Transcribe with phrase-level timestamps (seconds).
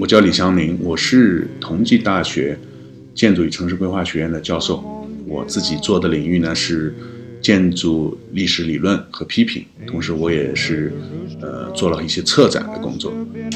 [0.00, 2.58] 我叫李祥林，我是同济大学
[3.14, 4.82] 建筑与城市规划学院的教授。
[5.26, 6.94] 我自己做的领域呢是
[7.42, 10.90] 建筑历史理论和批评，同时我也是
[11.42, 13.12] 呃做了一些策展的工作。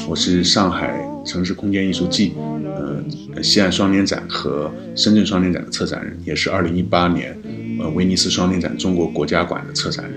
[0.07, 2.33] 我是上海城市空间艺术季、
[2.63, 3.03] 呃
[3.41, 7.35] 西岸双年展和深圳双年展的策展人，也是2018年
[7.79, 10.13] 呃威尼斯双年展中国国家馆的策展人。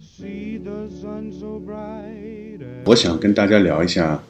[0.00, 2.43] See the sun so bright.
[2.86, 4.22] 我想跟大家聊一下，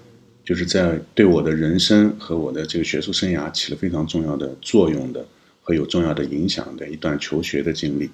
[0.45, 5.27] 就是在对我的人生和我的这个学术生涯起了非常重要的作用的
[5.61, 8.09] 和有重要的影响的一段求学的经历。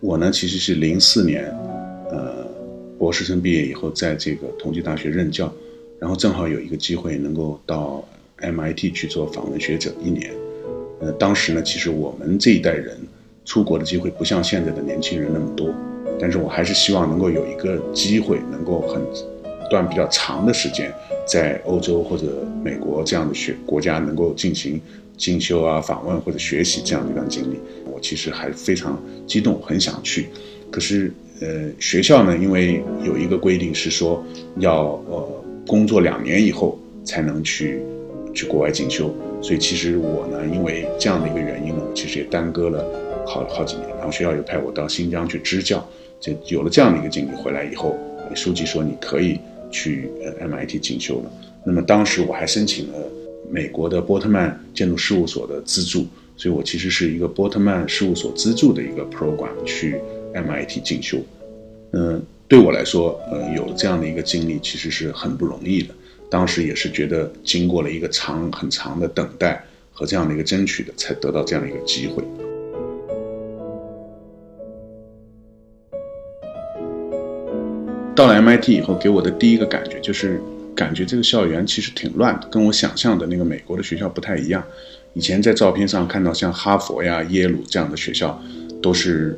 [0.00, 1.46] 我呢，其实是零四年，
[2.10, 2.46] 呃，
[2.98, 5.50] 博士生毕业以后，在这个同济大学任教，
[5.98, 8.06] 然后正好有一个机会能够到
[8.40, 10.34] MIT 去做访问学者一年。
[11.00, 12.94] 呃，当时呢，其实我们这一代人
[13.46, 15.74] 出国的机会不像现在的年轻人那么多。
[16.20, 20.92] 但是我还是希望能够有一个机会，能够很一段比较长的时间，
[21.26, 22.24] 在欧洲或者
[22.62, 24.80] 美国这样的学国家能够进行
[25.16, 27.58] 进修啊、访问或者学习这样的一段经历，
[27.90, 30.28] 我其实还非常激动，很想去。
[30.70, 34.24] 可是，呃，学校呢，因为有一个规定是说
[34.58, 37.80] 要呃工作两年以后才能去
[38.34, 42.84] 去国外进修，所以其实我呢，因为这样的一个原因呢，我其实也耽搁了
[43.26, 43.88] 好好几年。
[43.96, 45.86] 然后学校又派我到新疆去支教。
[46.24, 47.94] 就有了这样的一个经历，回来以后，
[48.34, 49.38] 书记说你可以
[49.70, 51.30] 去呃 MIT 进修了。
[51.62, 52.98] 那么当时我还申请了
[53.50, 60.00] 美国的波特曼建筑事务所的资助，所以我其实是一个波特曼事务所资助的一个 program 去
[60.32, 61.18] MIT 进修。
[61.92, 65.94] 嗯，对我来说，呃，有这样的一个经历，其实是很不容易的。
[66.30, 72.24] 当时也是觉得经过了一个长很长的等待和这样的一个争取的，才得到这样的一个机会。
[78.14, 80.40] 到了 MIT 以后，给我的第一个感觉就是，
[80.74, 84.62] 感觉这个校园其实挺乱的，跟我想象的那个美国的学校不太一样。
[85.14, 88.40] 以前在照片上看到像哈佛呀、耶鲁这样的学校，
[88.80, 89.36] 都是，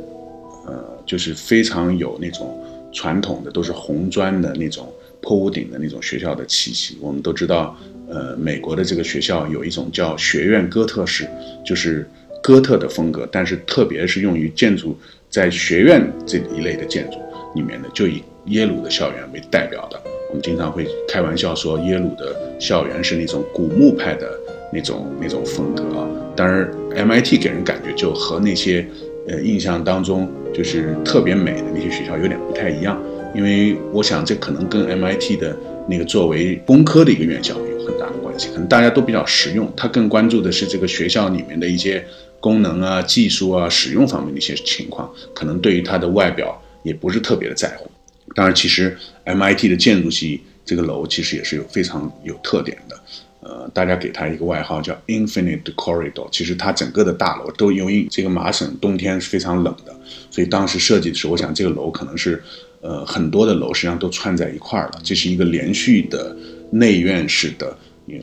[0.66, 4.92] 呃，就是非常有那种传统的，都是红砖的那种
[5.22, 6.98] 坡屋顶的那种学校的气息。
[7.00, 7.74] 我们都知道，
[8.10, 11.26] 呃，美国的这个学校有一种叫学院哥特式，
[11.64, 12.06] 就是
[12.42, 14.98] 哥特的风格，但是特别是用于建筑，
[15.30, 17.18] 在学院这一类的建筑
[17.54, 24.30] 里面的，就以耶鲁的校园为代表的，我们经常会开玩笑说，耶鲁的校园是那种古墓派的
[24.72, 26.08] 那种那种风格啊。
[26.36, 28.86] 当然，MIT 给人感觉就和那些
[29.26, 33.02] 呃印象当中就是特别美的那些学校有点不太一样。
[33.34, 35.54] 因为我想这可能跟 MIT 的
[35.88, 38.48] 那个作为工科的一个院校有很大的关系。
[38.48, 42.02] 可能大家都比较实用，他更关注的是这个学校里面的一些
[42.40, 47.90] 功能啊、技术啊、使用方面的一些情况，可能对于它的外表也不是特别的在乎。
[48.36, 53.00] 当然，其实 MIT 的建筑系这个楼其实也是有非常有特点的，
[53.40, 56.28] 呃，大家给它一个外号叫 Infinite Corridor。
[56.30, 59.96] 其实它整个的大楼都因为这个麻省冬天是非常冷的，
[60.30, 62.42] 所以当时设计的时候，我想这个楼可能是，
[62.82, 66.36] 呃，很多的楼实际上都串在一块儿了，这是一个连续的
[66.70, 67.74] 内院式的，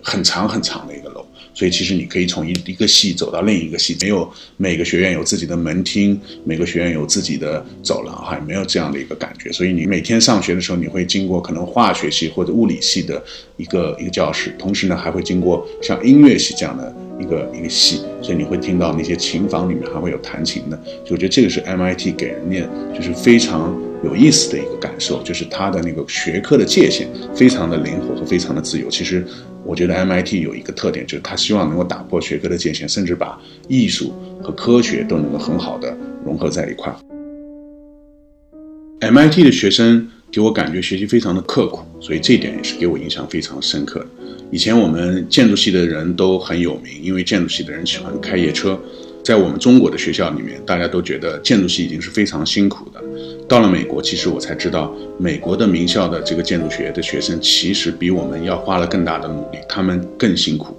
[0.04, 1.26] 很长很长的一个楼。
[1.54, 9.52] 所以其实你可以从一一个系走到另一个系，没有每个学院有自己的门厅，每个学院有自己的走廊，哈，没有这样的一个感觉。
[9.52, 13.24] 所以你每天上学的时候，你会经过可能化学系或者物理系的
[13.58, 20.78] 一个一个教室，同时呢还会经过像音乐系这样的一个一个系，所以你会听到那些琴房里面还会有弹琴的。
[21.06, 28.90] 就我觉得这个是 MIT 给人念就是非常有意思的一个感受，就是它的那个学科的界限非常的灵活和非常的自由。
[28.90, 29.26] 其实。
[29.66, 34.14] 我觉得 MIT 有一个特点，就是他希望能够打破学科的界限，甚至把艺术
[34.44, 36.94] 和科学都能够很好的融合在一块。
[39.00, 44.08] MIT 的学生给我感觉学习非常的刻苦，所以这一点也是给我印象非常深刻的。
[44.52, 48.78] 以前我们建筑系的人都很有名，因为建筑系的人喜欢开夜车。
[49.24, 53.02] 在我们中国的学校里面，大家都觉得建筑系已经是非常辛苦的。
[53.48, 60.76] 到了美国，其实我才知道，美国的名校的这个建筑学的学生，其实比我们要花了更大的努力，他们更辛苦。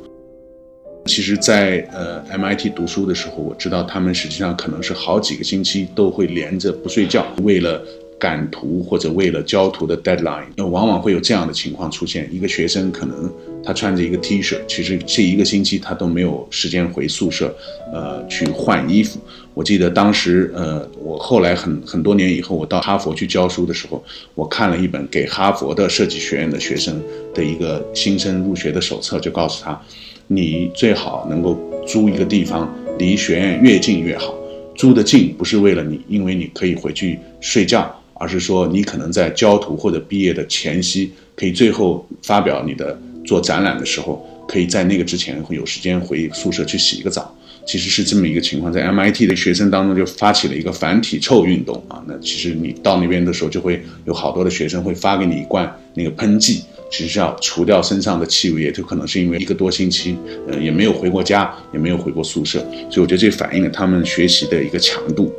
[1.06, 7.82] 其实，在呃 MIT 读书的时候，我知道他们实际上可能是好几个星期都会连着不睡觉，为了。
[8.18, 13.30] 赶图或者为了交图的 deadline，那往往会有这样的情况出现：一个学生可能
[13.62, 17.54] 他穿着一个 T 恤，其实这一个星期他都没有时间回宿舍，
[17.92, 19.18] 呃，去换衣服。
[19.52, 24.02] 我记得当时，呃，我后来很很多年以后，我到哈佛去教书的时候，
[24.34, 27.00] 我看了一本给哈佛的设计学院的学生
[27.34, 29.80] 的一个新生入学的手册，就告诉他，
[30.28, 34.34] 你最好能够租一个地方，离学院越近越好。
[34.74, 37.94] 租的近不是为了你，因为你可以回去睡觉。
[38.24, 47.36] 而是说你可能在交图或者毕业的前夕，可以最后发表你的做展览的时候，可以在那个之前会有时间回宿舍去洗一个澡。
[47.66, 52.02] 其实是这么一个情况，在 MIT 的学生当中就发起了一个反体臭运动啊。
[52.06, 60.16] 那其实你到那边的时候，就会有好多的学生会发给你一罐那个喷剂，其实是要除掉身上的气味，也就可能是因为一个多星期，
[60.48, 62.58] 呃，也没有回过家，也没有回过宿舍，
[62.90, 65.30] 所以我觉得这反映了他们学习的一个强度。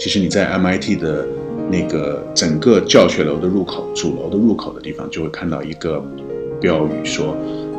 [0.00, 1.28] 其实你在 MIT 的
[1.70, 6.02] 那个整个教学楼的入口、主楼的入口的地方，就会看到一个
[6.58, 7.36] 标语说。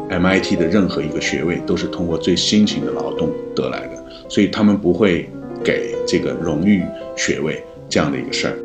[0.08, 5.28] MIT 的任何一个学位都是通过最辛勤的劳动得来的，所以他们不会
[5.64, 6.84] 给这个荣誉
[7.16, 8.60] 学位这样的一个事儿。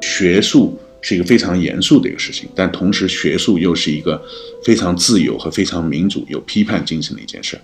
[0.00, 4.20] 学术是一个非常严肃的一个事情，但同时学术又是一个
[4.64, 7.56] 非常自由和非常民主、有批判精神的一件事。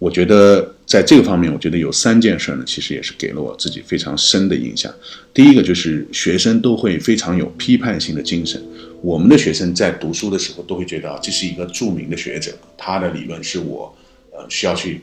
[0.00, 4.90] 我觉得在这个方面，我觉得有三件事呢，其实也是给了我自己非常深的印象。
[5.34, 8.60] 第一个就是学生都会非常有批判性的精神。
[9.02, 13.94] 我们的学生在读书的时候都会觉得，这是一个著名的学者，他的理论是我，
[14.32, 15.02] 呃，需要去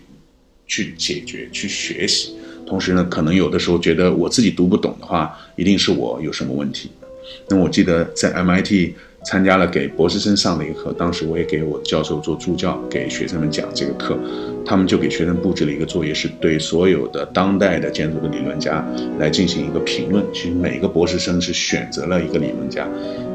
[0.66, 2.34] 去解决、去学习。
[2.66, 6.90] 同时呢，可能有的时候觉得我自己读不懂的话，一定是我有什么问题。
[7.48, 8.94] 那我记得在 MIT。
[9.28, 14.18] 参加了给博士生上的一个课，当时我也给我教授做助教，给学生们讲这个课，
[14.66, 18.88] 他们就给学生布置了一个作业，是对所有的当代的建筑的理论家
[19.20, 20.24] 来进行一个评论。
[20.34, 22.88] 其实每个博士生是选择了一个理论家，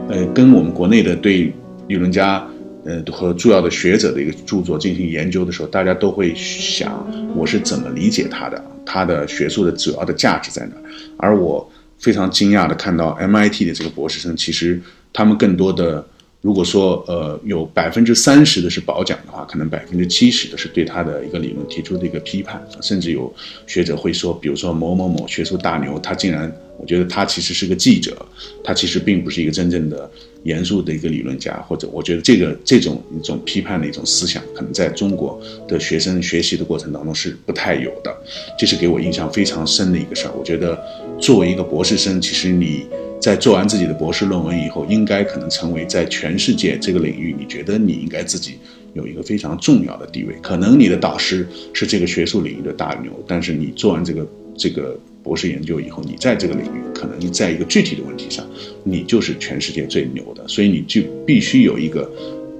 [0.08, 1.52] 呃，跟我们国内的对
[1.88, 2.42] 理论家，
[2.86, 7.06] 呃和重要的学者的一个著作进行研究的时候，大家都会想
[7.36, 10.72] 我是怎么理解他的，他的学术的主要的价值在哪？
[11.18, 14.80] 而我非常惊讶的看到 MIT 的这个博士生，其实。
[15.12, 16.04] 他们更多的，
[16.40, 23.32] 如果说呃有百分之三十的是褒奖的话，可能百分之七十的是对他的一个理论提出的一个批判，甚至有
[23.66, 28.16] 学者会说，比如说某某某学术大牛，他竟然，我觉得他其实是个记者，
[28.64, 30.10] 他其实并不是一个真正的
[30.42, 38.12] 严肃的一个理论家，或者我觉得这个这种一种批判的一种思想，可能在中国的学生学习的过程当中是不太有的，
[38.58, 40.32] 这是给我印象非常深的一个事儿。
[40.36, 40.76] 我觉得
[41.20, 42.86] 作为一个博士生，其实你。
[43.22, 48.58] 在做完自己的博士论文以后，应该可能成为在全世界这个领域，你觉得你应该自己
[48.94, 50.34] 有一个非常重要的地位。
[50.42, 54.26] 可能你的导师是这个学术领域的大牛，但是你做完这个
[54.56, 58.44] 这个博士研究以后，你在这个领域，可能在一个具体的问题上，
[58.82, 60.42] 你就是全世界最牛的。
[60.48, 62.10] 所以你就必须有一个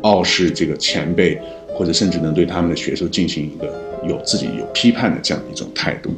[0.02, 1.36] 傲视这个前辈，
[1.74, 3.66] 或者甚至能对他们的学术进行一个
[4.08, 6.14] 有自己有批判的这样一种态度。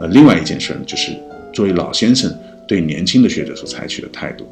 [0.00, 1.10] 呃，另外一件事呢，就是
[1.52, 2.32] 作为老先生。
[2.68, 4.46] 对年轻的学者所采取的态度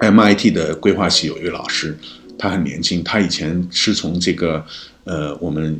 [0.00, 1.94] ，MIT 的规划系有一位老师，
[2.38, 4.64] 他很年轻，他以前是从这个，
[5.04, 5.78] 呃，我们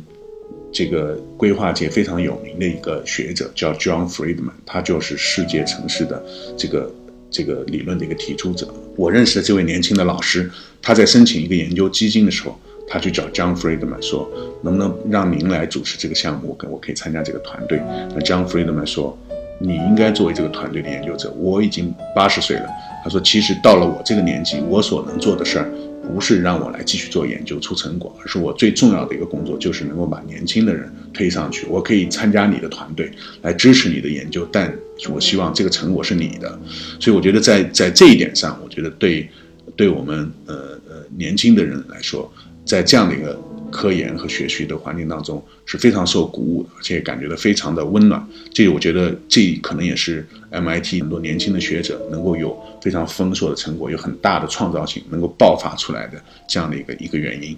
[0.71, 6.23] 这个规划界非常有名的一个学者叫 John Friedman，他就是世界城市的
[6.55, 6.93] 这个
[7.31, 8.71] 这个理论的一个提出者。
[8.95, 14.29] 我认识的这位年轻的老师，他在申请一个研究基金的时候，他去找 John Friedman 说，
[14.61, 17.81] 能不能让您来主持这个项目，跟我可以参加这个团队。
[18.15, 19.17] 那 John Friedman 说。
[19.59, 21.31] 你应该作为这个团队的研究者。
[21.37, 22.69] 我已经八十岁了，
[23.03, 25.71] 他说，其实到了我这个年纪，我所能做的事儿，
[26.07, 31.65] 不是让我来继续做研究出成果，而是我最重要的一个工作，就是能够把年轻的人推上去。
[31.67, 33.11] 我可以参加你的团队，
[33.41, 34.73] 来支持你的研究，但
[35.09, 36.59] 我希望这个成果是你的。
[36.99, 39.29] 所以我觉得在在这一点上，我觉得对，
[39.75, 42.31] 对我们呃呃年轻的人来说，
[42.65, 43.39] 在这样的一个。
[43.71, 48.25] 科研和学习的环境当中是非常受鼓舞的，而且感觉到非常的温暖。
[48.53, 57.57] 这我觉得这可能也是 MIT 很多年轻的学者能够有非常丰硕的成果，有很大的创造性，能够爆发出来的这样的一个一个原因。